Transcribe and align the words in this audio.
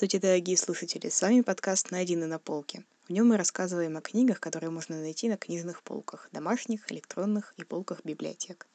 Здравствуйте, 0.00 0.26
дорогие 0.28 0.56
слушатели! 0.56 1.10
С 1.10 1.20
вами 1.20 1.42
подкаст 1.42 1.90
«Найдены 1.90 2.24
на 2.24 2.38
полке». 2.38 2.86
В 3.06 3.10
нем 3.12 3.28
мы 3.28 3.36
рассказываем 3.36 3.98
о 3.98 4.00
книгах, 4.00 4.40
которые 4.40 4.70
можно 4.70 4.98
найти 4.98 5.28
на 5.28 5.36
книжных 5.36 5.82
полках, 5.82 6.30
домашних, 6.32 6.90
электронных 6.90 7.52
и 7.58 7.64
полках 7.64 8.00
библиотек. 8.02 8.66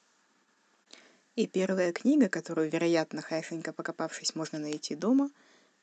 И 1.35 1.47
первая 1.47 1.91
книга, 1.93 2.29
которую, 2.29 2.69
вероятно, 2.69 3.23
хорошенько 3.23 3.73
покопавшись, 3.73 4.35
можно 4.35 4.59
найти 4.59 4.93
дома, 4.93 5.31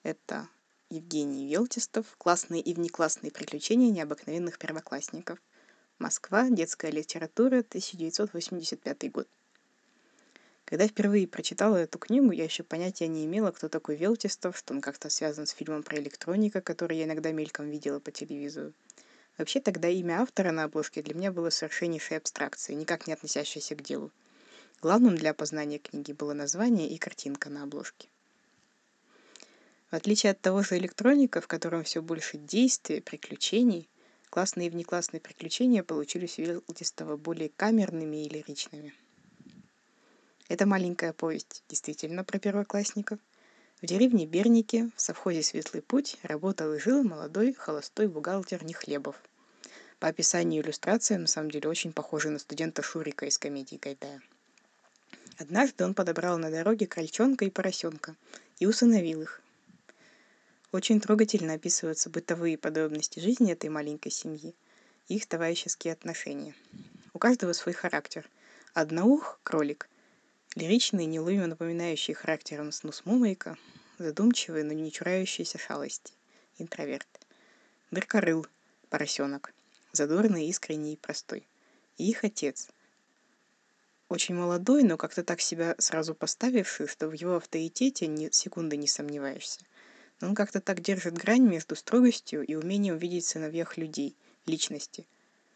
это 0.04 0.48
Евгений 0.90 1.48
Велтистов 1.48 2.06
«Классные 2.18 2.60
и 2.60 2.72
внеклассные 2.72 3.32
приключения 3.32 3.90
необыкновенных 3.90 4.60
первоклассников». 4.60 5.40
Москва, 5.98 6.50
детская 6.50 6.92
литература, 6.92 7.58
1985 7.68 9.10
год. 9.10 9.26
Когда 10.72 10.84
я 10.84 10.88
впервые 10.88 11.28
прочитала 11.28 11.76
эту 11.76 11.98
книгу, 11.98 12.32
я 12.32 12.44
еще 12.44 12.62
понятия 12.62 13.06
не 13.06 13.26
имела, 13.26 13.50
кто 13.50 13.68
такой 13.68 13.94
Велтистов, 13.94 14.56
что 14.56 14.72
он 14.72 14.80
как-то 14.80 15.10
связан 15.10 15.46
с 15.46 15.50
фильмом 15.50 15.82
про 15.82 15.98
электроника, 15.98 16.62
который 16.62 16.96
я 16.96 17.04
иногда 17.04 17.30
мельком 17.30 17.68
видела 17.68 18.00
по 18.00 18.10
телевизору. 18.10 18.72
Вообще 19.36 19.60
тогда 19.60 19.88
имя 19.90 20.22
автора 20.22 20.50
на 20.50 20.64
обложке 20.64 21.02
для 21.02 21.12
меня 21.14 21.30
было 21.30 21.50
совершеннейшей 21.50 22.16
абстракцией, 22.16 22.78
никак 22.78 23.06
не 23.06 23.12
относящейся 23.12 23.74
к 23.74 23.82
делу. 23.82 24.10
Главным 24.80 25.14
для 25.14 25.32
опознания 25.32 25.78
книги 25.78 26.12
было 26.12 26.32
название 26.32 26.88
и 26.88 26.96
картинка 26.96 27.50
на 27.50 27.64
обложке. 27.64 28.08
В 29.90 29.94
отличие 29.94 30.32
от 30.32 30.40
того 30.40 30.62
же 30.62 30.78
электроника, 30.78 31.42
в 31.42 31.48
котором 31.48 31.84
все 31.84 32.00
больше 32.00 32.38
действия, 32.38 33.02
приключений, 33.02 33.90
классные 34.30 34.68
и 34.68 34.70
внеклассные 34.70 35.20
приключения 35.20 35.82
получились 35.82 36.38
у 36.38 36.42
Велтистова 36.44 37.18
более 37.18 37.50
камерными 37.50 38.24
и 38.24 38.28
лиричными. 38.30 38.94
Это 40.52 40.66
маленькая 40.66 41.14
повесть 41.14 41.64
действительно 41.70 42.24
про 42.24 42.38
первоклассника. 42.38 43.18
В 43.80 43.86
деревне 43.86 44.26
Берники, 44.26 44.90
в 44.94 45.00
совхозе 45.00 45.42
«Светлый 45.42 45.80
путь» 45.80 46.18
работал 46.24 46.74
и 46.74 46.78
жил 46.78 47.02
молодой 47.02 47.54
холостой 47.54 48.06
бухгалтер 48.06 48.62
Нехлебов. 48.62 49.16
По 49.98 50.08
описанию 50.08 50.62
иллюстрации, 50.62 51.16
на 51.16 51.26
самом 51.26 51.50
деле, 51.50 51.70
очень 51.70 51.94
похожий 51.94 52.30
на 52.30 52.38
студента 52.38 52.82
Шурика 52.82 53.24
из 53.24 53.38
комедии 53.38 53.78
Гайдая. 53.80 54.20
Однажды 55.38 55.86
он 55.86 55.94
подобрал 55.94 56.36
на 56.36 56.50
дороге 56.50 56.86
крольчонка 56.86 57.46
и 57.46 57.50
поросенка 57.50 58.14
и 58.58 58.66
усыновил 58.66 59.22
их. 59.22 59.40
Очень 60.70 61.00
трогательно 61.00 61.54
описываются 61.54 62.10
бытовые 62.10 62.58
подробности 62.58 63.20
жизни 63.20 63.52
этой 63.52 63.70
маленькой 63.70 64.10
семьи 64.10 64.54
и 65.08 65.16
их 65.16 65.24
товарищеские 65.24 65.94
отношения. 65.94 66.54
У 67.14 67.18
каждого 67.18 67.54
свой 67.54 67.72
характер. 67.72 68.28
Одноух– 68.74 69.40
кролик, 69.44 69.88
Лиричный, 70.54 71.06
неуловимо 71.06 71.46
напоминающий 71.46 72.12
характером 72.12 72.72
снус 72.72 73.06
Мумрика, 73.06 73.56
задумчивый, 73.96 74.64
но 74.64 74.74
не 74.74 74.92
чурающийся 74.92 75.56
шалости, 75.56 76.12
интроверт. 76.58 77.08
Дыркорыл, 77.90 78.46
поросенок, 78.90 79.54
задорный, 79.92 80.48
искренний 80.48 80.92
и 80.92 80.98
простой. 80.98 81.48
И 81.96 82.10
их 82.10 82.24
отец. 82.24 82.68
Очень 84.10 84.34
молодой, 84.34 84.82
но 84.82 84.98
как-то 84.98 85.24
так 85.24 85.40
себя 85.40 85.74
сразу 85.78 86.14
поставивший, 86.14 86.86
что 86.86 87.08
в 87.08 87.12
его 87.12 87.36
авторитете 87.36 88.06
ни 88.06 88.28
секунды 88.30 88.76
не 88.76 88.86
сомневаешься. 88.86 89.60
Но 90.20 90.28
он 90.28 90.34
как-то 90.34 90.60
так 90.60 90.82
держит 90.82 91.14
грань 91.14 91.48
между 91.48 91.76
строгостью 91.76 92.44
и 92.44 92.56
умением 92.56 92.98
видеть 92.98 93.24
сыновьях 93.24 93.78
людей, 93.78 94.14
личности, 94.44 95.06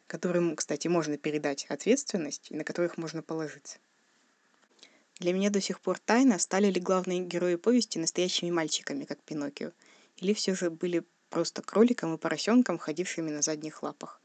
которым, 0.06 0.56
кстати, 0.56 0.88
можно 0.88 1.18
передать 1.18 1.66
ответственность 1.66 2.50
и 2.50 2.56
на 2.56 2.64
которых 2.64 2.96
можно 2.96 3.20
положиться. 3.22 3.76
Для 5.18 5.32
меня 5.32 5.48
до 5.48 5.62
сих 5.62 5.80
пор 5.80 5.98
тайна, 5.98 6.38
стали 6.38 6.70
ли 6.70 6.78
главные 6.78 7.20
герои 7.20 7.54
повести 7.54 7.98
настоящими 7.98 8.50
мальчиками, 8.50 9.04
как 9.04 9.22
Пиноккио, 9.22 9.72
или 10.18 10.34
все 10.34 10.54
же 10.54 10.68
были 10.68 11.04
просто 11.30 11.62
кроликом 11.62 12.14
и 12.14 12.18
поросенком, 12.18 12.76
ходившими 12.78 13.30
на 13.30 13.40
задних 13.40 13.82
лапах. 13.82 14.20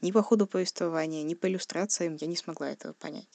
Ни 0.00 0.10
по 0.10 0.22
ходу 0.22 0.46
повествования, 0.46 1.22
ни 1.22 1.34
по 1.34 1.48
иллюстрациям 1.48 2.16
я 2.16 2.26
не 2.26 2.36
смогла 2.36 2.70
этого 2.70 2.94
понять. 2.94 3.28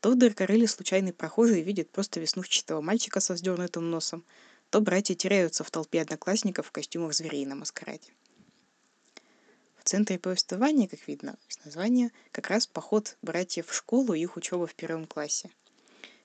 То 0.00 0.10
в 0.10 0.16
Дыркорыле 0.16 0.66
случайный 0.66 1.12
прохожий 1.12 1.62
видит 1.62 1.90
просто 1.90 2.18
веснушчатого 2.18 2.80
мальчика 2.80 3.20
со 3.20 3.34
вздернутым 3.34 3.88
носом, 3.88 4.24
то 4.70 4.80
братья 4.80 5.14
теряются 5.14 5.62
в 5.62 5.70
толпе 5.70 6.02
одноклассников 6.02 6.66
в 6.66 6.72
костюмах 6.72 7.14
зверей 7.14 7.46
на 7.46 7.54
маскараде. 7.54 8.12
В 9.78 9.84
центре 9.84 10.18
повествования, 10.18 10.88
как 10.88 11.06
видно 11.06 11.36
из 11.48 11.64
названия, 11.64 12.10
как 12.32 12.48
раз 12.48 12.66
поход 12.66 13.16
братьев 13.22 13.68
в 13.68 13.74
школу 13.74 14.12
и 14.12 14.20
их 14.20 14.36
учеба 14.36 14.66
в 14.66 14.74
первом 14.74 15.06
классе– 15.06 15.50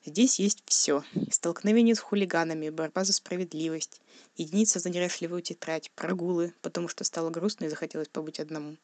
Здесь 0.05 0.37
есть 0.39 0.61
все. 0.67 1.03
Столкновение 1.31 1.95
с 1.95 1.99
хулиганами, 1.99 2.69
борьба 2.69 3.03
за 3.03 3.11
справедливость, 3.11 4.01
единица 4.37 4.79
за 4.79 4.91
неряшливую 4.91 5.41
тетрадь, 5.41 5.89
прогулы, 5.95 6.53
потому 6.61 6.87
что 6.87 7.03
стало 7.03 7.31
грустно 7.31 7.65
и 7.65 7.69
захотелось 7.69 8.07
побыть 8.07 8.39
одному. 8.39 8.77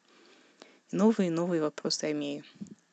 Новые 0.91 1.27
и 1.27 1.31
новые 1.31 1.61
вопросы 1.61 2.05
о 2.05 2.13
Мее. 2.13 2.43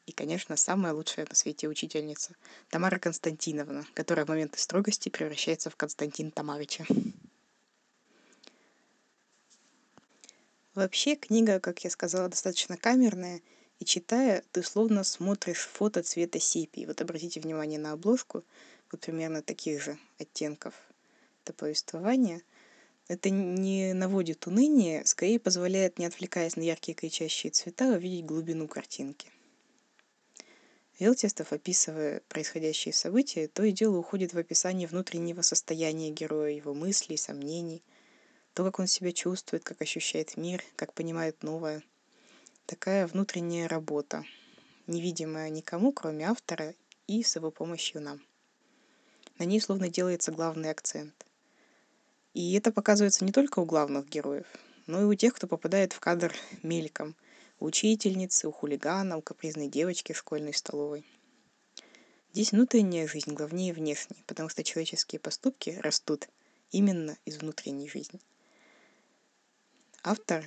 И, 0.04 0.12
конечно, 0.12 0.56
самая 0.56 0.92
лучшая 0.92 1.26
на 1.26 1.34
свете 1.34 1.68
учительница 1.68 2.34
Тамара 2.68 2.98
Константиновна, 2.98 3.86
которая 3.94 4.26
в 4.26 4.28
моменты 4.28 4.58
строгости 4.58 5.08
превращается 5.08 5.70
в 5.70 5.76
Константин 5.76 6.30
Тамарыча. 6.30 6.84
Вообще, 10.74 11.16
книга, 11.16 11.60
как 11.60 11.82
я 11.82 11.88
сказала, 11.88 12.28
достаточно 12.28 12.76
камерная– 12.76 13.40
и 13.78 13.84
читая, 13.84 14.42
ты 14.52 14.62
словно 14.62 15.04
смотришь 15.04 15.68
фото 15.72 16.02
цвета 16.02 16.40
сепии. 16.40 16.84
Вот 16.84 17.00
обратите 17.00 17.40
внимание 17.40 17.78
на 17.78 17.92
обложку, 17.92 18.44
вот 18.90 19.00
примерно 19.00 19.42
таких 19.42 19.82
же 19.82 19.98
оттенков. 20.18 20.74
Это 21.44 21.52
повествование. 21.52 22.42
Это 23.06 23.30
не 23.30 23.94
наводит 23.94 24.46
уныние, 24.46 25.06
скорее 25.06 25.38
позволяет, 25.38 25.98
не 25.98 26.06
отвлекаясь 26.06 26.56
на 26.56 26.62
яркие 26.62 26.94
кричащие 26.94 27.50
цвета, 27.50 27.92
увидеть 27.94 28.26
глубину 28.26 28.68
картинки. 28.68 29.30
Велтистов, 30.98 31.52
описывая 31.52 32.20
происходящие 32.28 32.92
события, 32.92 33.46
то 33.46 33.62
и 33.62 33.70
дело 33.70 33.96
уходит 33.96 34.34
в 34.34 34.38
описание 34.38 34.88
внутреннего 34.88 35.42
состояния 35.42 36.10
героя, 36.10 36.50
его 36.50 36.74
мыслей, 36.74 37.16
сомнений, 37.16 37.84
то, 38.52 38.64
как 38.64 38.80
он 38.80 38.88
себя 38.88 39.12
чувствует, 39.12 39.62
как 39.62 39.80
ощущает 39.80 40.36
мир, 40.36 40.62
как 40.74 40.92
понимает 40.92 41.44
новое– 41.44 41.84
такая 42.68 43.06
внутренняя 43.06 43.66
работа, 43.66 44.24
невидимая 44.86 45.48
никому, 45.48 45.90
кроме 45.90 46.28
автора 46.28 46.74
и 47.06 47.22
с 47.22 47.34
его 47.34 47.50
помощью 47.50 48.02
нам. 48.02 48.20
На 49.38 49.44
ней 49.44 49.58
словно 49.58 49.88
делается 49.88 50.32
главный 50.32 50.70
акцент. 50.70 51.14
И 52.34 52.52
это 52.52 52.70
показывается 52.70 53.24
не 53.24 53.32
только 53.32 53.60
у 53.60 53.64
главных 53.64 54.06
героев, 54.10 54.46
но 54.86 55.00
и 55.00 55.04
у 55.04 55.14
тех, 55.14 55.32
кто 55.32 55.46
попадает 55.46 55.94
в 55.94 56.00
кадр 56.00 56.34
мельком. 56.62 57.16
У 57.58 57.64
учительницы, 57.64 58.46
у 58.46 58.52
хулигана, 58.52 59.16
у 59.16 59.22
капризной 59.22 59.68
девочки 59.68 60.12
в 60.12 60.18
школьной 60.18 60.52
столовой. 60.52 61.06
Здесь 62.34 62.52
внутренняя 62.52 63.08
жизнь 63.08 63.32
главнее 63.32 63.72
внешней, 63.72 64.22
потому 64.26 64.50
что 64.50 64.62
человеческие 64.62 65.20
поступки 65.20 65.70
растут 65.80 66.28
именно 66.70 67.16
из 67.24 67.38
внутренней 67.38 67.88
жизни. 67.88 68.20
Автор 70.02 70.44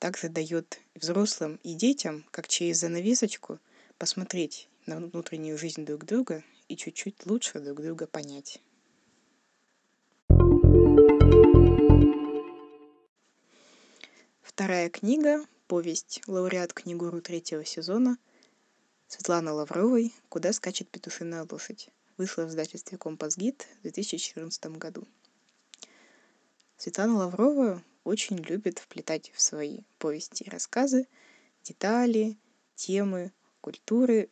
также 0.00 0.30
дает 0.30 0.80
взрослым 0.94 1.60
и 1.62 1.74
детям, 1.74 2.24
как 2.32 2.48
через 2.48 2.80
занавесочку, 2.80 3.60
посмотреть 3.98 4.68
на 4.86 4.96
внутреннюю 4.96 5.58
жизнь 5.58 5.84
друг 5.84 6.06
друга 6.06 6.42
и 6.68 6.76
чуть-чуть 6.76 7.26
лучше 7.26 7.60
друг 7.60 7.82
друга 7.82 8.06
понять. 8.06 8.60
Вторая 14.40 14.88
книга, 14.88 15.44
повесть 15.68 16.22
«Лауреат 16.26 16.72
книгуру» 16.72 17.20
третьего 17.20 17.64
сезона 17.64 18.16
Светланы 19.06 19.52
Лавровой 19.52 20.14
«Куда 20.28 20.52
скачет 20.52 20.88
петушиная 20.88 21.46
лошадь» 21.48 21.90
вышла 22.16 22.42
в 22.44 22.48
издательстве 22.48 22.96
«Компас 22.96 23.36
Гид» 23.36 23.66
в 23.78 23.82
2014 23.82 24.66
году. 24.76 25.06
Светлана 26.76 27.16
Лаврова 27.16 27.82
очень 28.10 28.38
любит 28.38 28.80
вплетать 28.80 29.30
в 29.34 29.40
свои 29.40 29.82
повести 29.98 30.42
и 30.42 30.50
рассказы 30.50 31.06
детали, 31.62 32.36
темы, 32.74 33.32
культуры, 33.60 34.30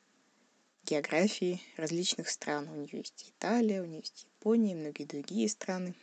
географии 0.85 1.63
различных 1.77 2.29
стран. 2.29 2.69
У 2.69 2.75
нее 2.75 2.99
есть 2.99 3.31
Италия, 3.31 3.81
у 3.83 3.85
нее 3.85 4.01
есть 4.01 4.25
Япония, 4.25 4.75
многие 4.75 5.05
другие 5.05 5.49
страны. 5.49 5.95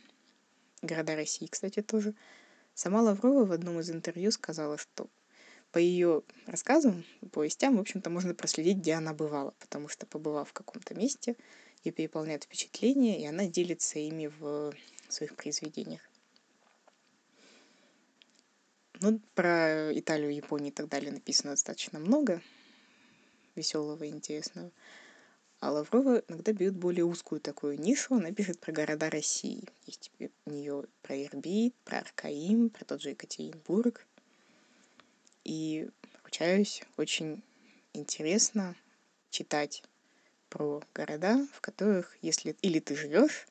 Города 0.82 1.16
России, 1.16 1.48
кстати, 1.48 1.82
тоже. 1.82 2.16
Сама 2.74 3.02
Лаврова 3.02 3.46
в 3.46 3.52
одном 3.52 3.82
из 3.82 3.90
интервью 3.92 4.32
сказала, 4.32 4.78
что 4.78 5.10
по 5.74 5.78
ее 5.78 6.24
рассказам, 6.46 7.04
повестям, 7.34 7.76
в 7.76 7.82
общем-то, 7.82 8.10
можно 8.10 8.34
проследить, 8.34 8.78
где 8.78 8.94
она 8.94 9.14
бывала, 9.14 9.54
потому 9.60 9.90
что, 9.90 10.06
побывав 10.06 10.50
в 10.50 10.54
каком-то 10.54 10.96
месте, 10.96 11.36
ее 11.84 11.92
переполняет 11.92 12.46
впечатление, 12.46 13.22
и 13.22 13.26
она 13.26 13.48
делится 13.48 14.00
ими 14.00 14.28
в 14.28 14.74
своих 15.10 15.36
произведениях. 15.36 16.10
Ну, 19.08 19.22
про 19.36 19.96
Италию, 19.96 20.34
Японию 20.34 20.72
и 20.72 20.74
так 20.74 20.90
далее 20.90 21.12
написано 21.12 21.52
достаточно 21.52 22.00
много 22.00 22.42
веселого 23.54 24.04
и 24.04 24.10
интересного. 24.10 24.72
А 25.60 25.72
Лаврова 25.72 26.24
иногда 26.28 26.54
берет 26.54 26.76
более 26.76 27.06
узкую 27.06 27.40
такую 27.40 27.80
нишу, 27.80 28.16
она 28.16 28.32
пишет 28.32 28.60
про 28.60 28.72
города 28.72 29.12
России. 29.12 29.70
Есть 29.86 30.10
у 30.48 30.50
нее 30.50 30.86
про 31.04 31.24
Ирбит, 31.24 31.76
про 31.84 32.00
Аркаим, 32.00 32.72
про 32.72 32.84
тот 32.84 33.00
же 33.00 33.12
Екатеринбург. 33.12 34.08
И, 35.44 35.88
ручаюсь, 36.24 36.82
очень 36.98 37.44
интересно 37.94 38.76
читать 39.30 39.84
про 40.50 40.82
города, 40.96 41.48
в 41.54 41.62
которых, 41.62 42.18
если 42.24 42.56
или 42.64 42.80
ты 42.80 42.96
живешь, 42.96 43.46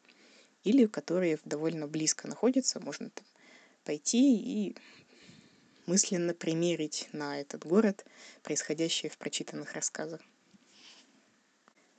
или 0.65 0.87
которые 0.87 1.39
довольно 1.45 1.87
близко 1.87 2.27
находятся, 2.27 2.81
можно 2.81 3.09
там 3.11 3.25
пойти 3.85 4.37
и 4.37 4.77
мысленно 5.86 6.34
примерить 6.34 7.08
на 7.12 7.40
этот 7.40 7.66
город 7.66 8.04
происходящее 8.42 9.10
в 9.10 9.19
прочитанных 9.19 9.72
рассказах. 9.72 10.20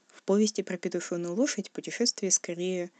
В 0.07 0.23
повести 0.23 0.61
про 0.61 0.77
петушиную 0.77 1.35
лошадь 1.35 1.71
путешествие 1.71 2.31
скорее 2.31 2.91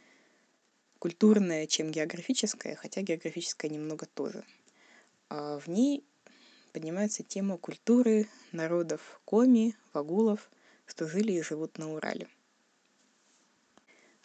культурное, 0.98 1.66
чем 1.66 1.90
географическое, 1.90 2.76
хотя 2.76 3.02
географическое 3.02 3.70
немного 3.70 4.06
тоже. 4.06 4.44
А 5.28 5.58
в 5.58 5.68
ней 5.68 6.04
поднимается 6.72 7.22
тема 7.22 7.58
культуры 7.58 8.28
народов 8.52 9.20
Коми, 9.24 9.74
Вагулов, 9.92 10.50
что 10.86 11.08
жили 11.08 11.32
и 11.32 11.42
живут 11.42 11.78
на 11.78 11.92
Урале. 11.92 12.28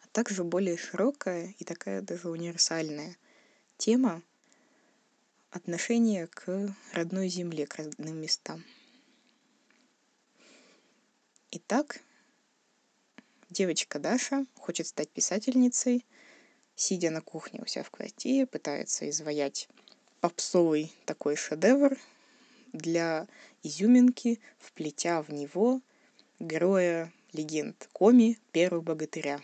А 0.04 0.08
также 0.12 0.44
более 0.44 0.78
широкая 0.78 1.54
и 1.58 1.64
такая 1.64 2.02
даже 2.02 2.30
универсальная 2.30 3.18
тема 3.78 4.22
отношения 5.52 6.28
к 6.28 6.74
родной 6.94 7.28
земле, 7.28 7.68
к 7.68 7.76
родным 7.76 8.20
местам. 8.20 8.64
Итак, 11.52 12.00
девочка 13.50 14.00
Даша 14.00 14.46
хочет 14.56 14.88
стать 14.88 15.10
писательницей, 15.10 16.06
сидя 16.76 17.12
на 17.12 17.22
кухне 17.22 17.62
у 17.62 17.68
себя 17.68 17.84
в 17.84 17.92
квартире, 17.92 18.48
пытается 18.48 19.10
изваять 19.10 19.68
попсовый 20.22 20.94
такой 21.06 21.36
шедевр 21.36 21.98
для 22.72 23.28
изюминки, 23.62 24.40
вплетя 24.58 25.22
в 25.22 25.30
него 25.34 25.82
героя 26.40 27.12
легенд 27.34 27.90
Коми, 27.92 28.40
первого 28.54 28.82
богатыря. 28.82 29.42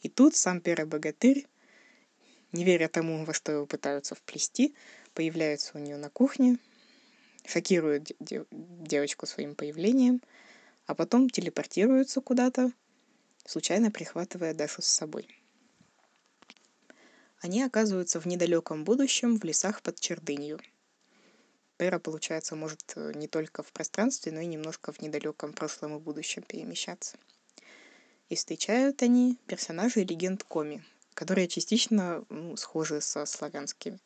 И 0.00 0.08
тут 0.08 0.34
сам 0.34 0.60
первый 0.60 0.86
богатырь, 0.86 1.46
не 2.52 2.64
веря 2.64 2.88
тому, 2.88 3.24
во 3.24 3.34
что 3.34 3.52
его 3.52 3.66
пытаются 3.66 4.14
вплести, 4.14 4.74
появляется 5.14 5.72
у 5.74 5.78
нее 5.78 5.96
на 5.96 6.10
кухне, 6.10 6.58
шокирует 7.44 8.12
девочку 8.20 9.26
своим 9.26 9.54
появлением, 9.54 10.22
а 10.86 10.94
потом 10.94 11.28
телепортируется 11.28 12.20
куда-то, 12.20 12.72
случайно 13.44 13.90
прихватывая 13.90 14.54
Дашу 14.54 14.82
с 14.82 14.86
собой. 14.86 15.28
Они 17.40 17.62
оказываются 17.62 18.20
в 18.20 18.26
недалеком 18.26 18.84
будущем 18.84 19.38
в 19.38 19.44
лесах 19.44 19.82
под 19.82 19.98
Чердынью– 19.98 20.60
Эра, 21.82 21.98
получается, 21.98 22.54
может 22.54 22.92
э, 22.94 23.12
не 23.14 23.26
только 23.26 23.64
в 23.64 23.72
пространстве, 23.72 24.30
но 24.30 24.40
и 24.40 24.46
немножко 24.46 24.92
в 24.92 25.00
недалеком 25.00 25.52
прошлом 25.52 25.96
и 25.96 26.00
будущем 26.00 26.42
перемещаться. 26.42 27.16
И 28.28 28.36
встречают 28.36 29.02
они 29.02 29.36
персонажей 29.46 30.04
легенд 30.04 30.44
Коми, 30.44 30.84
которые 31.14 31.48
частично 31.48 32.24
ну, 32.28 32.56
схожи 32.56 33.00
со 33.00 33.26
славянскими. 33.26 33.98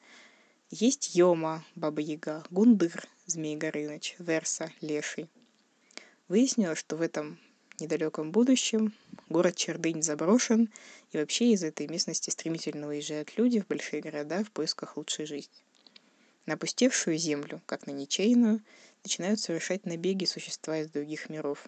Есть 0.70 1.14
Йома, 1.14 1.64
Баба 1.75 2.00
Яга, 2.00 2.44
Гундыр, 2.50 3.06
Змей 3.26 3.56
Горыныч, 3.56 4.17
Верса, 4.19 4.73
Леший. 4.81 5.29
Выяснилось, 6.29 6.79
что 6.79 6.97
в 6.97 7.03
этом 7.03 7.38
недалеком 7.79 8.32
будущем 8.32 8.93
город 9.29 9.56
Чердынь 9.56 10.03
заброшен, 10.03 10.70
и 11.12 11.19
вообще 11.19 11.53
из 11.53 11.62
этой 11.62 11.87
местности 11.87 12.31
стремительно 12.31 12.88
уезжают 12.88 13.37
люди 13.37 13.61
в 13.61 13.67
большие 13.67 14.02
города 14.02 14.43
в 14.43 14.50
поисках 14.50 14.97
лучшей 14.97 15.26
жизни. 15.26 15.55
На 16.47 16.55
опустевшую 16.55 17.19
землю, 17.19 17.61
как 17.67 17.87
на 17.87 17.91
ничейную, 17.91 18.61
начинают 19.05 19.41
совершать 19.41 19.85
набеги 19.87 20.25
существа 20.25 20.79
из 20.79 20.91
других 20.91 21.29
миров. 21.29 21.67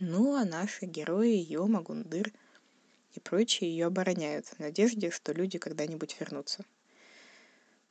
Ну, 0.00 0.34
а 0.34 0.44
наши 0.44 0.86
герои 0.86 1.36
Йома, 1.36 1.82
Гундыр 1.82 2.32
и 3.14 3.20
прочие 3.20 3.70
ее 3.70 3.86
обороняют 3.86 4.46
в 4.46 4.58
надежде, 4.58 5.10
что 5.10 5.32
люди 5.32 5.58
когда-нибудь 5.58 6.16
вернутся. 6.18 6.64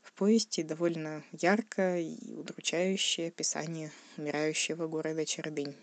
В 0.01 0.11
повести 0.13 0.63
довольно 0.63 1.23
ярко 1.31 1.97
и 1.97 2.33
удручающее 2.33 3.29
описание 3.29 3.91
умирающего 4.17 4.87
города 4.87 5.25
Чердынь. 5.25 5.75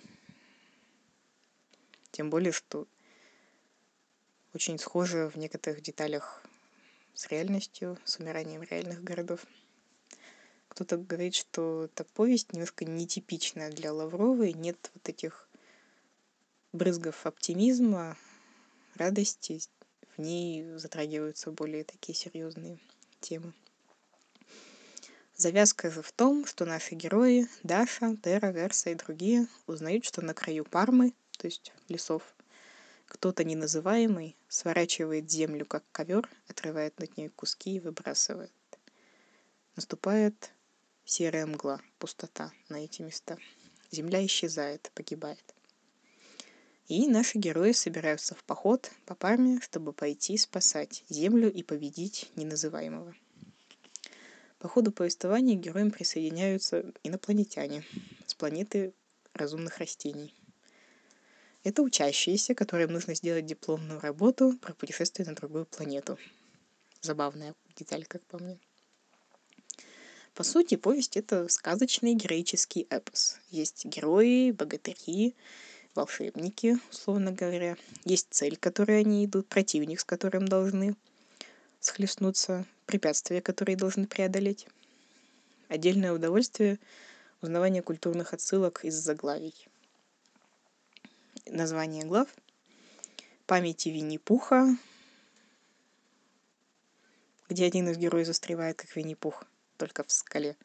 Тем 2.12 2.28
более, 2.28 2.52
что 2.52 2.86
очень 4.52 4.78
схоже 4.78 5.30
в 5.30 5.36
некоторых 5.36 5.80
деталях 5.80 6.42
с 7.14 7.28
реальностью, 7.28 7.98
с 8.04 8.18
умиранием 8.18 8.62
реальных 8.62 9.02
городов. 9.02 9.46
Кто-то 10.68 10.98
говорит, 10.98 11.34
что 11.34 11.84
эта 11.84 12.04
повесть 12.04 12.52
немножко 12.52 12.84
нетипичная 12.84 13.70
для 13.70 13.92
Лавровой, 13.92 14.52
нет 14.52 14.90
вот 14.94 15.08
этих 15.08 15.48
брызгов 16.72 17.26
оптимизма, 17.26 18.16
радости, 18.96 19.60
в 20.16 20.20
ней 20.20 20.64
затрагиваются 20.76 21.50
более 21.50 21.84
такие 21.84 22.16
серьезные 22.16 22.78
темы. 23.20 23.52
Завязка 25.36 25.90
же 25.90 26.02
в 26.02 26.12
том, 26.12 26.44
что 26.44 26.66
наши 26.66 26.94
герои 26.94 27.48
Даша, 27.62 28.16
Тера, 28.22 28.50
Верса 28.50 28.90
и 28.90 28.94
другие 28.94 29.46
узнают, 29.66 30.04
что 30.04 30.20
на 30.20 30.34
краю 30.34 30.64
Пармы, 30.64 31.14
то 31.38 31.46
есть 31.46 31.72
лесов, 31.88 32.22
кто-то 33.06 33.42
неназываемый 33.42 34.36
сворачивает 34.48 35.30
землю, 35.30 35.64
как 35.64 35.82
ковер, 35.92 36.28
отрывает 36.46 36.98
над 37.00 37.16
ней 37.16 37.28
куски 37.28 37.76
и 37.76 37.80
выбрасывает. 37.80 38.52
Наступает 39.76 40.52
серая 41.04 41.46
мгла, 41.46 41.80
пустота 41.98 42.52
на 42.68 42.84
эти 42.84 43.02
места. 43.02 43.38
Земля 43.90 44.24
исчезает, 44.26 44.92
погибает. 44.94 45.54
И 46.90 47.06
наши 47.06 47.38
герои 47.38 47.70
собираются 47.70 48.34
в 48.34 48.42
поход 48.42 48.90
по 49.06 49.14
Парме, 49.14 49.60
чтобы 49.60 49.92
пойти 49.92 50.36
спасать 50.36 51.04
землю 51.08 51.48
и 51.48 51.62
победить 51.62 52.28
неназываемого. 52.34 53.14
По 54.58 54.66
ходу 54.66 54.90
повествования 54.90 55.56
к 55.56 55.60
героям 55.60 55.92
присоединяются 55.92 56.92
инопланетяне 57.04 57.84
с 58.26 58.34
планеты 58.34 58.92
разумных 59.34 59.78
растений. 59.78 60.34
Это 61.62 61.82
учащиеся, 61.82 62.56
которым 62.56 62.90
нужно 62.90 63.14
сделать 63.14 63.46
дипломную 63.46 64.00
работу 64.00 64.58
про 64.60 64.74
путешествие 64.74 65.28
на 65.28 65.36
другую 65.36 65.66
планету. 65.66 66.18
Забавная 67.02 67.54
деталь, 67.76 68.04
как 68.04 68.24
по 68.24 68.36
мне. 68.38 68.58
По 70.34 70.42
сути, 70.42 70.74
повесть— 70.74 71.16
это 71.18 71.46
сказочный 71.46 72.14
героический 72.14 72.88
эпос. 72.90 73.38
Есть 73.50 73.84
герои, 73.84 74.50
богатыри, 74.50 75.36
волшебники, 75.94 76.78
условно 76.90 77.32
говоря. 77.32 77.76
Есть 78.04 78.28
цель, 78.30 78.56
к 78.56 78.60
которой 78.60 79.00
они 79.00 79.24
идут, 79.24 79.48
противник, 79.48 80.00
с 80.00 80.04
которым 80.04 80.46
должны 80.46 80.96
схлестнуться, 81.80 82.66
препятствия, 82.86 83.40
которые 83.40 83.76
должны 83.76 84.06
преодолеть. 84.06 84.66
Отдельное 85.68 86.12
удовольствие— 86.12 86.78
узнавание 87.42 87.82
культурных 87.82 88.34
отсылок 88.34 88.84
из 88.84 88.94
заглавий 88.94 89.54
название 91.46 92.04
глав. 92.04 92.28
Памяти 93.46 93.88
Винни-Пуха, 93.88 94.76
где 97.48 97.66
один 97.66 97.88
из 97.88 97.96
героев 97.96 98.26
застревает, 98.26 98.76
как 98.76 98.94
Винни-Пух, 98.94 99.44
только 99.76 100.04
в 100.04 100.12
скале. 100.12 100.56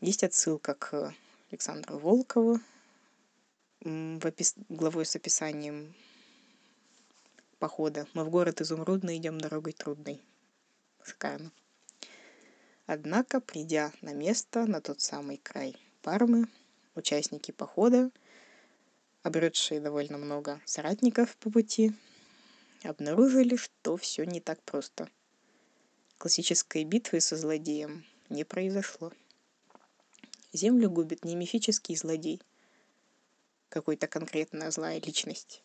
Есть 0.00 0.24
отсылка 0.24 0.74
к 0.74 1.14
Александру 1.50 1.98
Волкову, 1.98 2.60
в 3.80 4.26
опис... 4.26 4.54
главой 4.68 5.06
с 5.06 5.16
описанием 5.16 5.94
похода. 7.58 8.06
Мы 8.14 8.24
в 8.24 8.30
город 8.30 8.60
изумрудный 8.60 9.16
идем 9.16 9.38
дорогой 9.38 9.72
трудной. 9.72 10.20
Шикарно. 11.02 11.50
Однако, 12.86 13.40
придя 13.40 13.92
на 14.02 14.12
место, 14.12 14.66
на 14.66 14.80
тот 14.80 15.00
самый 15.00 15.38
край 15.38 15.76
Пармы, 16.02 16.48
участники 16.94 17.52
похода 17.52 18.10
обретшие 19.22 19.80
довольно 19.80 20.18
много 20.18 20.60
соратников 20.64 21.36
по 21.36 21.50
пути, 21.50 21.92
обнаружили, 22.82 23.56
что 23.56 23.96
все 23.96 24.24
не 24.24 24.40
так 24.40 24.62
просто. 24.62 25.08
Классической 26.18 26.84
битвы 26.84 27.20
со 27.20 27.36
злодеем 27.36 28.04
не 28.28 28.44
произошло. 28.44 29.12
Землю 30.52 30.90
губит 30.90 31.24
не 31.24 31.36
мифический 31.36 31.96
злодей, 31.96 32.42
какой-то 33.70 34.06
конкретная 34.06 34.70
злая 34.70 35.00
личность, 35.00 35.62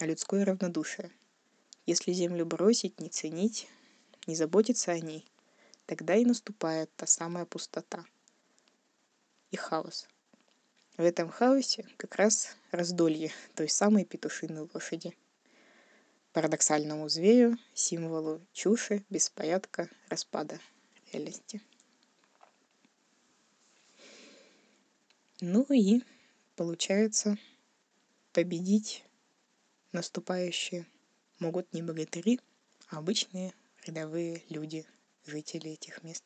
а 0.00 0.06
людское 0.06 0.44
равнодушие. 0.44 1.12
Если 1.86 2.12
землю 2.12 2.44
бросить, 2.44 3.00
не 3.00 3.08
ценить, 3.08 3.68
не 4.26 4.34
заботиться 4.34 4.90
о 4.90 4.98
ней, 4.98 5.24
тогда 5.86 6.16
и 6.16 6.24
наступает 6.24 6.90
та 6.96 7.06
самая 7.06 7.44
пустота 7.44 8.04
и 9.52 9.56
хаос– 9.56 10.08
В 10.96 11.02
этом 11.02 11.28
хаосе 11.28 11.86
как 11.96 12.14
раз 12.16 12.56
раздолье 12.70 13.32
той 13.56 13.68
самой 13.68 14.04
петушиной 14.04 14.68
лошади. 14.72 15.16
Парадоксальному 16.32 17.08
зверю, 17.08 17.58
символу 17.74 18.40
чуши, 18.52 19.04
беспорядка, 19.10 19.88
распада 20.08 20.60
реальности. 21.12 21.60
Ну 25.40 25.66
и 25.68 26.02
получается 26.56 27.36
победить 28.32 29.04
наступающие 29.92 30.86
могут 31.38 31.72
не 31.72 31.82
богатыри, 31.82 32.40
а 32.88 32.98
обычные 32.98 33.54
рядовые 33.86 34.42
люди, 34.48 34.86
жители 35.24 35.70
этих 35.70 36.02
мест. 36.02 36.24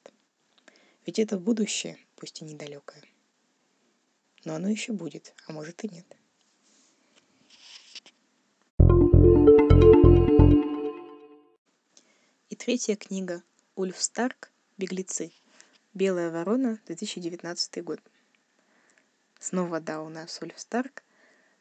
Ведь 1.07 1.19
это 1.19 1.39
будущее, 1.39 1.99
пусть 2.17 2.43
и 2.43 2.45
недалекое. 2.45 3.03
Но 4.45 4.55
оно 4.55 4.69
еще 4.69 4.93
будет, 4.93 5.35
а 5.47 5.53
может 5.53 5.85
и 5.85 5.89
нет. 5.89 6.07
И 12.49 12.57
третья 12.57 12.97
книга 12.97 13.43
Ульф 13.77 14.01
Старк 14.01 14.51
«Беглецы. 14.77 15.33
Белая 15.95 16.31
ворона, 16.31 16.81
2019 16.87 17.85
год». 17.85 18.01
Снова, 19.39 19.81
да, 19.81 20.03
у 20.03 20.09
нас 20.09 20.41
Ульф 20.43 20.59
Старк. 20.59 21.05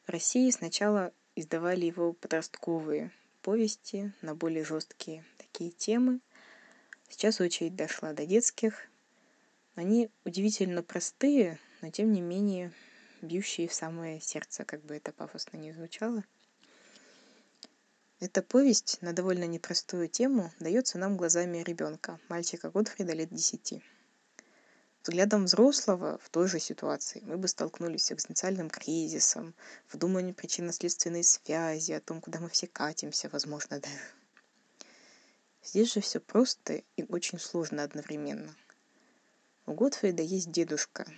В 0.07 0.09
России 0.09 0.49
сначала 0.49 1.13
издавали 1.35 1.85
его 1.85 2.13
подростковые 2.13 3.11
повести 3.43 4.11
на 4.21 4.33
более 4.33 4.65
жесткие 4.65 5.23
такие 5.37 5.69
темы. 5.69 6.19
Сейчас 7.07 7.39
очередь 7.39 7.75
дошла 7.75 8.13
до 8.13 8.25
детских. 8.25 8.87
Они 9.75 10.09
удивительно 10.25 10.81
простые, 10.81 11.59
но 11.81 11.91
тем 11.91 12.11
не 12.11 12.21
менее 12.21 12.73
бьющие 13.21 13.67
в 13.67 13.73
самое 13.73 14.19
сердце, 14.21 14.65
как 14.65 14.81
бы 14.83 14.95
это 14.95 15.11
пафосно 15.11 15.57
не 15.57 15.71
звучало. 15.71 16.23
Эта 18.19 18.41
повесть 18.41 18.97
на 19.01 19.13
довольно 19.13 19.45
непростую 19.45 20.07
тему 20.07 20.51
дается 20.59 20.97
нам 20.97 21.15
глазами 21.15 21.59
ребенка, 21.59 22.19
мальчика 22.27 22.71
Годфрида 22.71 23.13
лет 23.13 23.29
десяти. 23.29 23.83
Взглядом 25.07 25.45
взрослого 25.45 26.17
в 26.17 26.27
той 26.27 26.49
же 26.49 26.59
ситуации 26.59 27.21
мы 27.25 27.37
бы 27.37 27.47
столкнулись 27.47 28.03
с 28.03 28.11
экзистенциальным 28.11 28.69
кризисом, 28.69 29.55
вдумыванием 29.89 30.35
причинно-следственной 30.35 31.23
связи, 31.23 31.93
о 31.93 32.01
том, 32.01 32.19
куда 32.19 32.41
мы 32.41 32.49
все 32.49 32.67
катимся, 32.67 33.29
возможно, 33.29 33.79
даже. 33.79 33.95
Здесь 35.63 35.93
же 35.93 36.01
все 36.01 36.19
просто 36.19 36.83
и 36.97 37.05
очень 37.07 37.39
сложно 37.39 37.83
одновременно. 37.83 38.53
У 39.65 39.75
Готфрида 39.75 40.23
есть 40.23 40.51
дедушка, 40.51 41.09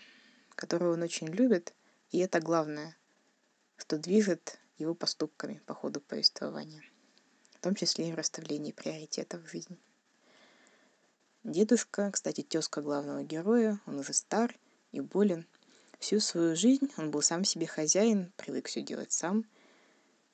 которого 0.53 0.93
он 0.93 1.01
очень 1.01 1.29
любит, 1.29 1.73
и 2.11 2.19
это 2.19 2.39
главное, 2.39 2.95
что 3.75 3.97
движет 3.97 4.59
его 4.77 4.93
поступками 4.93 5.63
по 5.65 5.73
ходу 5.73 5.99
повествования, 5.99 6.83
в 7.53 7.59
том 7.59 7.73
числе 7.73 8.09
и 8.09 8.11
в 8.11 8.17
расставлении 8.17 8.71
приоритетов 8.71 9.41
в 9.41 9.49
жизни. 9.49 9.79
Дедушка, 11.43 12.11
кстати, 12.11 12.41
тезка 12.41 12.81
главного 12.81 13.23
героя, 13.23 13.79
он 13.85 13.99
уже 13.99 14.13
стар 14.13 14.57
и 14.91 14.99
болен. 14.99 15.47
Всю 15.97 16.19
свою 16.19 16.55
жизнь 16.55 16.91
он 16.97 17.11
был 17.11 17.21
сам 17.21 17.45
себе 17.45 17.65
хозяин, 17.65 18.33
привык 18.35 18.67
все 18.67 18.81
делать 18.81 19.13
сам. 19.13 19.45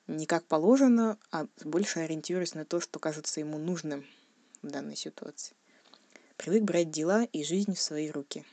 Не 0.08 0.26
как 0.26 0.44
положено, 0.46 1.16
а 1.30 1.46
больше 1.64 2.00
ориентируясь 2.00 2.54
на 2.54 2.64
то, 2.64 2.80
что 2.80 2.98
кажется 2.98 3.38
ему 3.38 3.56
нужным 3.58 4.04
в 4.62 4.68
данной 4.68 4.96
ситуации. 4.96 5.54
Привык 6.36 6.64
брать 6.64 6.90
дела 6.90 7.24
и 7.24 7.44
жизнь 7.44 7.74
в 7.74 7.80
свои 7.80 8.10
руки. 8.10 8.44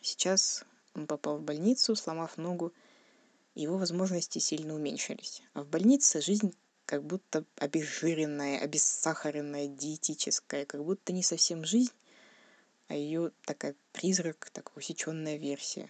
Сейчас 0.00 0.64
он 0.94 1.06
попал 1.06 1.38
в 1.38 1.42
больницу, 1.42 1.94
сломав 1.94 2.38
ногу, 2.38 2.72
его 3.54 3.76
возможности 3.76 4.38
сильно 4.38 4.74
уменьшились. 4.74 5.42
А 5.52 5.62
в 5.62 5.68
больнице 5.68 6.22
жизнь 6.22 6.54
как 6.92 7.04
будто 7.04 7.46
обезжиренная, 7.56 8.58
обессахаренная, 8.58 9.66
диетическая, 9.66 10.66
как 10.66 10.84
будто 10.84 11.14
не 11.14 11.22
совсем 11.22 11.64
жизнь, 11.64 11.94
а 12.88 12.94
ее 12.94 13.32
такая 13.46 13.74
призрак, 13.92 14.50
такая 14.52 14.76
усеченная 14.76 15.38
версия. 15.38 15.88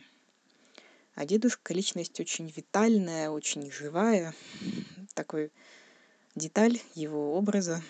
А 1.16 1.26
дедушка 1.26 1.74
личность 1.74 2.20
очень 2.20 2.48
витальная, 2.56 3.30
очень 3.30 3.68
живая, 3.72 4.32
такой 5.14 5.50
деталь 6.36 6.80
его 6.94 7.34
образа, 7.36 7.82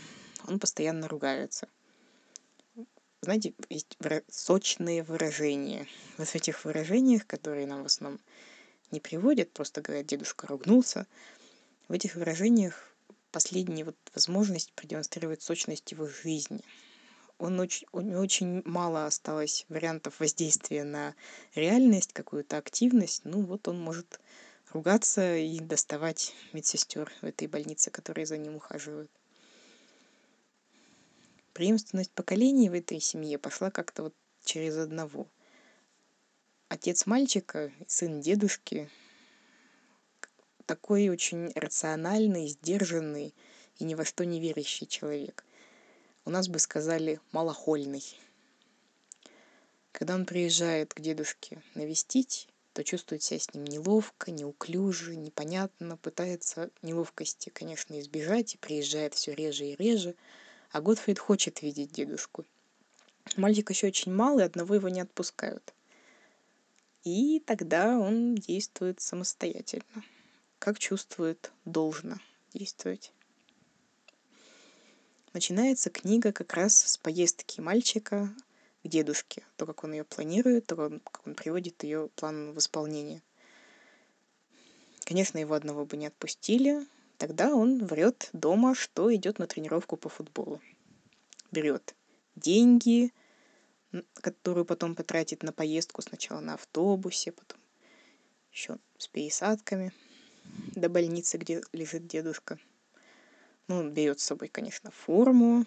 он 0.49 0.59
постоянно 0.59 1.07
ругается. 1.07 1.69
Знаете, 3.21 3.53
есть 3.69 3.99
сочные 4.31 5.03
выражения. 5.03 5.87
Вот 6.17 6.29
в 6.29 6.35
этих 6.35 6.65
выражениях, 6.65 7.27
которые 7.27 7.67
нам 7.67 7.83
в 7.83 7.87
основном 7.87 8.21
не 8.91 9.01
приводят, 9.01 9.53
просто 9.53 9.83
говорят, 9.83 10.07
дедушка 10.07 10.47
ругнулся, 10.47 11.07
в 11.89 11.93
этих 11.93 12.15
выражениях 12.15 12.89
последняя 13.33 13.85
вот 13.85 13.97
возможность 14.15 14.73
продемонстрировать 14.75 15.43
сочность 15.43 15.91
его 15.91 16.07
жизни. 16.07 16.61
Он 17.39 17.59
очень, 17.59 17.89
у 17.93 18.01
него 18.01 18.21
очень 18.21 18.63
мало 18.65 19.07
осталось 19.07 19.65
вариантов 19.69 20.21
воздействия 20.21 20.85
на 20.85 21.15
реальность, 21.55 22.13
какую-то 22.13 22.59
активность. 22.59 23.23
Ну 23.25 23.43
вот 23.43 23.67
он 23.67 23.81
может 23.81 24.21
ругаться 24.71 25.37
и 25.37 25.59
доставать 25.59 26.35
медсестер 26.53 27.13
в 27.21 27.25
этой 27.25 27.49
больнице, 27.49 27.91
которые 27.91 28.27
за 28.27 28.39
ним 28.39 28.57
ухаживают. 28.57 29.11
Преемственность 31.53 32.13
поколений 32.13 32.71
в 32.71 32.75
этой 32.75 33.01
семье 33.01 33.39
пошла 33.39 33.71
как-то 33.71 34.05
вот 34.05 34.15
через 34.45 34.77
одного. 34.77 35.27
Отец 36.69 37.07
мальчика, 37.07 37.71
сын 37.87 38.21
дедушки, 38.21 38.89
такой 40.67 41.09
очень 41.09 41.53
рациональный, 41.55 42.49
сдержанный 42.49 43.35
и 43.79 43.85
ни 43.85 43.95
во 43.95 44.05
что 44.05 44.25
не 44.25 44.41
верящий 44.41 44.87
человек. 44.87 45.45
У 46.25 46.31
нас 46.31 46.49
бы 46.49 46.59
сказали 46.59 47.21
малохольный. 47.33 48.05
Когда 49.93 50.15
он 50.15 50.25
приезжает 50.25 50.95
к 50.95 51.01
дедушке 51.01 51.63
навестить, 51.75 52.49
то 52.73 52.83
чувствует 52.85 53.23
себя 53.23 53.41
с 53.41 53.53
ним 53.53 53.65
неловко, 53.65 54.31
неуклюже, 54.31 55.17
непонятно, 55.17 55.97
пытается 55.97 56.71
неловкости, 56.81 57.51
конечно, 57.51 58.01
избежать 58.01 58.55
и 58.55 58.59
приезжает 58.59 59.15
все 59.15 59.35
реже 59.35 59.67
и 59.67 59.77
реже, 59.77 60.15
а 60.71 60.81
Готфрид 60.81 61.19
хочет 61.19 61.61
видеть 61.61 61.93
дедушку. 61.93 62.45
Мальчик 63.37 63.71
еще 63.71 63.89
очень 63.89 64.13
малый, 64.13 64.45
одного 64.45 64.75
его 64.75 64.89
не 64.89 65.01
отпускают. 65.01 65.75
И 67.05 67.41
тогда 67.41 67.99
он 67.99 68.37
действует 68.37 69.01
самостоятельно 69.01 70.05
как 70.63 70.79
чувствует 70.79 71.51
должно 71.65 72.19
действовать. 72.55 73.13
Начинается 75.33 75.91
книга 75.91 76.31
как 76.31 76.55
раз 76.55 76.79
с 76.79 76.99
поездки 76.99 77.61
мальчика 77.61 78.33
к 78.85 78.89
дедушке, 78.89 79.43
то, 79.57 79.67
как 79.67 79.83
он 79.83 79.95
ее 79.95 80.05
планирует, 80.05 80.67
то, 80.67 80.77
как 80.77 81.27
он 81.27 81.35
приводит 81.35 81.83
ее 81.83 82.11
план 82.15 82.53
в 82.53 82.59
исполнение. 82.59 83.23
Конечно, 85.05 85.39
его 85.39 85.55
одного 85.55 85.85
бы 85.85 85.97
не 85.97 86.07
отпустили, 86.07 86.87
тогда 87.19 87.53
он 87.53 87.85
врет 87.85 88.31
дома, 88.33 88.77
что 88.77 89.13
идет 89.13 89.41
на 89.41 89.49
тренировку 89.49 89.97
по 89.97 90.09
футболу. 90.09 90.61
Берет 91.51 91.97
деньги, 92.37 93.13
которые 94.15 94.65
потом 94.65 94.95
потратит 94.95 95.43
на 95.43 95.53
поездку 95.53 96.03
сначала 96.03 96.39
на 96.39 96.55
автобусе, 96.55 97.33
потом 97.33 97.59
еще 98.53 98.79
с 98.97 99.09
пересадками– 99.09 99.93
до 100.75 100.89
больницы, 100.89 101.39
где 101.39 101.63
лежит 101.73 102.07
дедушка. 102.07 102.59
Ну, 103.69 103.77
он 103.77 103.93
берет 103.93 104.21
с 104.21 104.25
собой, 104.25 104.49
конечно, 104.49 104.91
форму, 104.91 105.65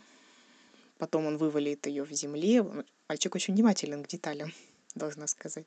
потом 0.97 1.25
он 1.25 1.37
вывалит 1.37 1.85
ее 1.87 2.03
в 2.03 2.11
земле. 2.11 2.63
Мальчик 3.07 3.35
очень 3.35 3.53
внимателен 3.53 4.03
к 4.03 4.07
деталям, 4.07 4.53
должна 4.95 5.27
сказать. 5.27 5.65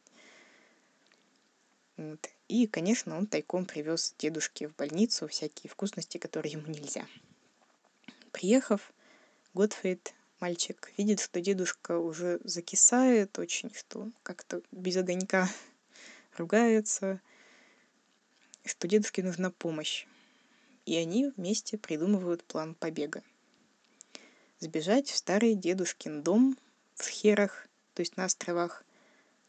Вот. 1.97 2.31
И, 2.47 2.67
конечно, 2.67 3.17
он 3.17 3.27
тайком 3.27 3.67
привез 3.67 4.15
дедушке 4.19 4.69
в 4.69 4.77
больницу 4.77 5.27
всякие 5.27 5.71
вкусности, 5.71 6.19
которые 6.19 6.53
ему 6.53 6.67
нельзя. 6.69 7.07
Приехав, 8.31 8.93
Готфрид, 9.55 10.15
мальчик, 10.38 10.93
видит, 10.97 11.21
что 11.21 11.41
дедушка 11.41 11.99
уже 11.99 12.41
закисает 12.45 13.38
очень, 13.38 13.75
что 13.75 14.09
как-то 14.23 14.62
без 14.71 14.97
огонька 14.97 15.49
ругается, 16.37 17.21
что 18.68 18.87
дедушке 18.87 19.22
нужна 19.22 19.50
помощь, 19.50 20.06
и 20.87 20.96
они 20.96 21.32
вместе 21.37 21.78
придумывают 21.78 22.44
план 22.44 22.75
побега. 22.75 23.22
Сбежать 24.60 25.08
в 25.08 25.16
старый 25.16 25.54
дедушкин 25.54 26.22
дом 26.22 26.58
в 26.94 27.08
Херах, 27.08 27.68
то 27.94 28.00
есть 28.00 28.16
на 28.16 28.25
островах. 28.25 28.84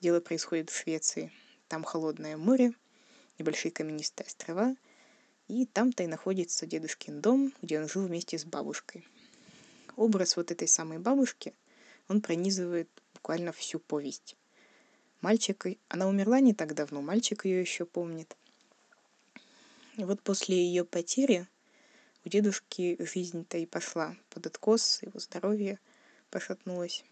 Дело 0.02 0.20
происходит 0.20 0.70
в 0.70 0.78
Швеции. 0.78 1.32
Там 1.68 1.84
холодное 1.84 2.38
море, 2.38 2.74
небольшие 3.38 3.72
каменистые 3.72 4.26
острова, 4.26 4.76
и 5.48 5.66
там-то 5.66 6.04
и 6.04 6.08
находится 6.08 6.66
дедушкин 6.66 7.22
дом, 7.22 7.54
где 7.62 7.80
он 7.80 7.88
жил 7.88 8.06
вместе 8.06 8.38
с 8.38 8.46
бабушкой. 8.46 9.08
Образ 9.96 10.38
вот 10.38 10.52
этой 10.52 10.68
самой 10.68 11.00
бабушки, 11.00 11.54
он 12.08 12.22
пронизывает 12.22 12.90
буквально 13.14 13.52
всю 13.52 13.80
повесть. 13.80 14.36
Мальчик, 15.22 15.66
она 15.90 16.08
умерла 16.08 16.40
не 16.40 16.54
так 16.54 16.74
давно, 16.74 17.02
мальчик 17.02 17.46
ее 17.46 17.62
еще 17.62 17.86
помнит. 17.86 18.38
Вот 20.06 20.22
после 20.22 20.56
ее 20.56 20.86
потери 20.86 21.46
у 22.24 22.30
дедушки 22.30 22.96
жизнь-то 23.00 23.58
и 23.58 23.66
пошла 23.66 24.16
под 24.30 24.48
откос, 24.48 25.02
его 25.02 25.20
здоровье 25.20 25.78
пошатнулось. 26.30 27.04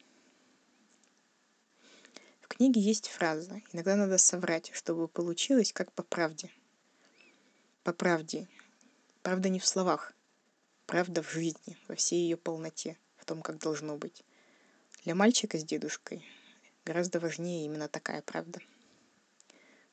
В 2.40 2.48
книге 2.48 2.80
есть 2.80 3.10
фраза 3.10 3.62
«Иногда 3.74 3.98
надо 3.98 4.18
соврать, 4.18 4.72
чтобы 4.74 5.10
получилось 5.10 5.74
как 5.74 5.92
по 5.92 6.04
правде». 6.04 6.50
По 7.84 7.92
правде. 7.92 8.48
Правда 9.22 9.50
не 9.50 9.60
в 9.60 9.68
словах. 9.68 10.14
Правда 10.86 11.22
в 11.22 11.30
жизни, 11.30 11.78
во 11.90 11.96
всей 11.96 12.22
ее 12.22 12.38
полноте, 12.38 12.98
в 13.18 13.26
том, 13.26 13.42
как 13.42 13.58
должно 13.58 13.98
быть. 13.98 14.24
Для 15.04 15.14
мальчика 15.14 15.58
с 15.58 15.64
дедушкой 15.66 16.26
гораздо 16.86 17.20
важнее 17.20 17.66
именно 17.66 17.90
такая 17.90 18.22
правда. 18.22 18.62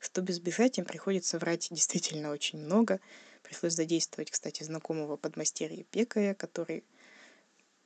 Чтобы 0.05 0.33
избежать, 0.33 0.77
им 0.77 0.85
приходится 0.85 1.39
врать 1.39 1.69
действительно 1.71 2.31
очень 2.31 2.59
много. 2.59 3.01
Пришлось 3.43 3.73
задействовать, 3.73 4.31
кстати, 4.31 4.63
знакомого 4.63 5.17
подмастерья 5.17 5.83
Пекая, 5.85 6.35
который 6.35 6.85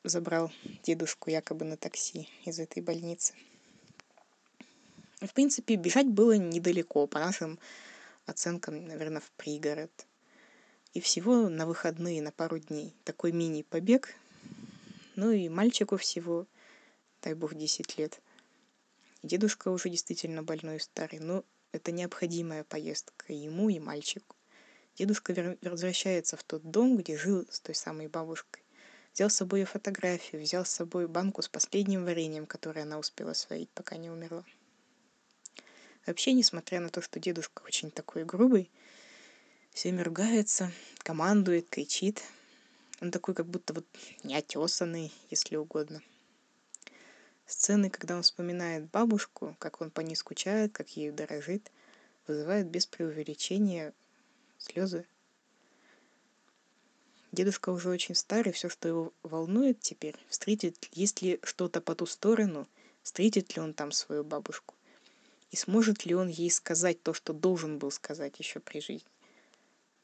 забрал 0.02 0.50
дедушку 0.82 1.30
якобы 1.30 1.64
на 1.64 1.76
такси 1.76 2.28
из 2.44 2.58
этой 2.58 2.82
больницы. 2.82 3.34
В 5.20 5.32
принципе, 5.32 5.76
бежать 5.76 6.08
было 6.08 6.36
недалеко, 6.36 7.06
по 7.06 7.20
нашим 7.20 7.56
оценкам, 8.26 8.84
наверное, 8.84 9.20
в 9.20 9.30
пригород. 9.36 9.92
И 10.94 11.00
всего 11.00 11.48
на 11.48 11.66
выходные, 11.66 12.20
на 12.20 12.32
пару 12.32 12.58
дней. 12.58 12.96
Такой 13.04 13.30
мини-побег. 13.30 14.16
Ну 15.14 15.30
и 15.30 15.48
мальчику 15.48 15.96
всего, 15.96 16.46
дай 17.22 17.34
бог, 17.34 17.54
10 17.54 17.96
лет. 17.96 18.20
Дедушка 19.22 19.68
уже 19.68 19.88
действительно 19.88 20.42
больной 20.42 20.76
и 20.76 20.80
старый, 20.80 21.20
но 21.20 21.44
это 21.72 21.92
необходимая 21.92 22.64
поездка 22.64 23.32
ему 23.32 23.68
и 23.68 23.78
мальчику. 23.78 24.36
Дедушка 24.96 25.56
возвращается 25.62 26.36
в 26.36 26.42
тот 26.42 26.68
дом, 26.68 26.96
где 26.96 27.16
жил 27.16 27.46
с 27.50 27.60
той 27.60 27.74
самой 27.74 28.08
бабушкой. 28.08 28.62
Взял 29.14 29.30
с 29.30 29.34
собой 29.34 29.60
ее 29.60 29.66
фотографию, 29.66 30.42
взял 30.42 30.64
с 30.64 30.70
собой 30.70 31.06
банку 31.06 31.42
с 31.42 31.48
последним 31.48 32.04
вареньем, 32.04 32.46
которое 32.46 32.82
она 32.82 32.98
успела 32.98 33.32
сварить, 33.32 33.70
пока 33.70 33.96
не 33.96 34.10
умерла. 34.10 34.44
Вообще, 36.06 36.32
несмотря 36.32 36.80
на 36.80 36.88
то, 36.88 37.02
что 37.02 37.20
дедушка 37.20 37.62
очень 37.62 37.90
такой 37.90 38.24
грубый, 38.24 38.70
всеми 39.72 40.00
ругается, 40.00 40.72
командует, 40.98 41.68
кричит. 41.68 42.22
Он 43.00 43.10
такой, 43.10 43.34
как 43.34 43.46
будто 43.46 43.74
вот 43.74 43.86
неотесанный, 44.24 45.12
если 45.30 45.56
угодно. 45.56 46.02
Сцены, 47.48 47.88
когда 47.88 48.14
он 48.14 48.22
вспоминает 48.22 48.90
бабушку, 48.90 49.56
как 49.58 49.80
он 49.80 49.90
по 49.90 50.02
ней 50.02 50.14
скучает, 50.16 50.70
как 50.74 50.90
ею 50.98 51.14
дорожит, 51.14 51.72
вызывают 52.26 52.68
без 52.68 52.84
преувеличения 52.84 53.94
слезы. 54.58 55.06
Дедушка 57.32 57.70
уже 57.70 57.88
очень 57.88 58.14
старый, 58.14 58.52
все, 58.52 58.68
что 58.68 58.86
его 58.86 59.14
волнует 59.22 59.80
теперь, 59.80 60.16
встретит, 60.28 60.88
есть 60.92 61.22
ли 61.22 61.40
что-то 61.42 61.80
по 61.80 61.94
ту 61.94 62.04
сторону, 62.04 62.68
встретит 63.02 63.56
ли 63.56 63.62
он 63.62 63.72
там 63.72 63.92
свою 63.92 64.24
бабушку. 64.24 64.74
И 65.50 65.56
сможет 65.56 66.04
ли 66.04 66.14
он 66.14 66.28
ей 66.28 66.50
сказать 66.50 67.02
то, 67.02 67.14
что 67.14 67.32
должен 67.32 67.78
был 67.78 67.90
сказать 67.90 68.38
еще 68.38 68.60
при 68.60 68.80
жизни? 68.80 69.08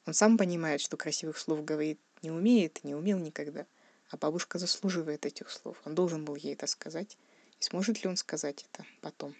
Он 0.06 0.14
сам 0.14 0.38
понимает, 0.38 0.80
что 0.80 0.96
красивых 0.96 1.36
слов 1.36 1.62
говорит 1.62 2.00
не 2.22 2.30
умеет, 2.30 2.82
не 2.84 2.94
умел 2.94 3.18
никогда. 3.18 3.66
А 4.08 4.16
бабушка 4.16 4.58
заслуживает 4.58 5.26
этих 5.26 5.50
слов. 5.50 5.76
Он 5.84 5.94
должен 5.94 6.24
был 6.24 6.36
ей 6.36 6.54
это 6.54 6.66
сказать. 6.66 7.18
И 7.60 7.64
сможет 7.64 8.02
ли 8.02 8.08
он 8.08 8.16
сказать 8.16 8.66
это 8.70 8.84
потом? 9.00 9.34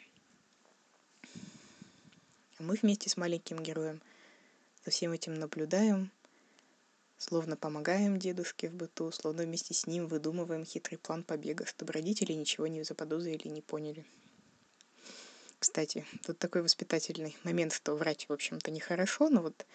А 2.59 2.63
мы 2.63 2.77
вместе 2.77 3.09
с 3.11 3.17
маленьким 3.17 3.59
героем 3.59 4.01
за 4.85 4.91
всем 4.91 5.13
этим 5.13 5.35
наблюдаем, 5.35 6.11
словно 7.17 7.57
помогаем 7.57 8.19
дедушке 8.19 8.69
в 8.69 8.75
быту, 8.75 9.11
словно 9.13 9.45
вместе 9.45 9.75
с 9.75 9.87
ним 9.87 10.07
выдумываем 10.07 10.65
хитрый 10.65 10.99
план 10.99 11.23
побега, 11.23 11.67
чтобы 11.67 11.93
родители 11.93 12.33
ничего 12.33 12.67
не 12.67 12.83
заподозрили, 12.83 13.49
не 13.49 13.63
поняли. 13.63 14.05
Кстати, 15.59 16.05
тут 16.27 16.39
такой 16.39 16.63
воспитательный 16.63 17.37
момент, 17.43 17.73
что 17.73 17.97
врать, 17.97 18.29
в 18.29 18.33
общем-то, 18.33 18.71
нехорошо, 18.71 19.31
но 19.31 19.41
вот 19.41 19.67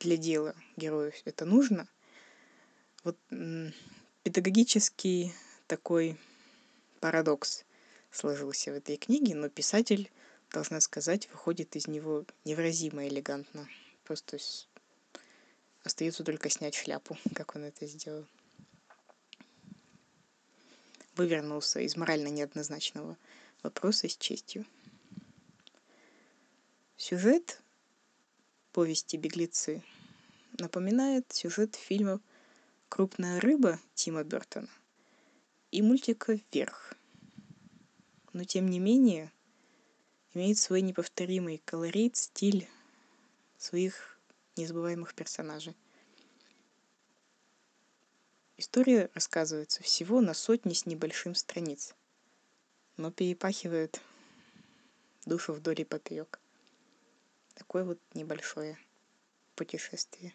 для 0.00 0.16
дела 0.16 0.54
герою 0.76 1.12
это 1.24 1.44
нужно. 1.44 1.86
Вот 3.04 3.16
педагогический 4.24 5.32
такой 5.68 6.18
парадокс 6.98 7.64
сложился 8.16 8.72
в 8.72 8.74
этой 8.74 8.96
книге, 8.96 9.34
но 9.34 9.48
писатель, 9.48 10.10
должна 10.50 10.80
сказать, 10.80 11.28
выходит 11.30 11.76
из 11.76 11.86
него 11.86 12.24
невразимо 12.44 13.06
элегантно. 13.06 13.68
Просто 14.04 14.38
остается 15.82 16.24
только 16.24 16.48
снять 16.50 16.74
шляпу, 16.74 17.16
как 17.34 17.54
он 17.54 17.64
это 17.64 17.86
сделал. 17.86 18.26
Вывернулся 21.14 21.80
из 21.80 21.96
морально 21.96 22.28
неоднозначного 22.28 23.16
вопроса 23.62 24.08
с 24.08 24.16
честью. 24.16 24.66
Сюжет 26.96 27.60
повести 28.72 29.16
«Беглецы» 29.16 29.82
напоминает 30.58 31.30
сюжет 31.32 31.74
фильма 31.74 32.20
«Крупная 32.88 33.40
рыба» 33.40 33.80
Тима 33.94 34.24
Бертона 34.24 34.68
и 35.70 35.82
мультика 35.82 36.38
«Вверх». 36.52 36.96
Но 38.36 38.44
тем 38.44 38.68
не 38.68 38.78
менее 38.78 39.32
имеет 40.34 40.58
свой 40.58 40.82
неповторимый 40.82 41.56
колорит, 41.64 42.18
стиль 42.18 42.68
своих 43.56 44.20
незабываемых 44.56 45.14
персонажей. 45.14 45.74
История 48.58 49.08
рассказывается 49.14 49.82
всего 49.82 50.20
на 50.20 50.34
сотни 50.34 50.74
с 50.74 50.84
небольшим 50.84 51.34
страниц, 51.34 51.94
но 52.98 53.10
перепахивает 53.10 54.02
душу 55.24 55.54
вдоль 55.54 55.80
и 55.80 55.84
поперек 55.84 56.38
такое 57.54 57.84
вот 57.84 57.98
небольшое 58.12 58.78
путешествие 59.54 60.34